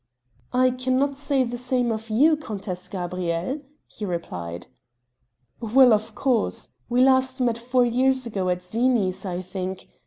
[0.51, 4.65] "I cannot say the same of you, Countess Gabrielle," he replied.
[5.59, 6.69] "Well, of course.
[6.89, 9.87] We last met four years ago at Zini's I think